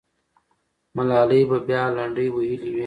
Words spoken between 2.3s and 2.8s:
ویلې وې.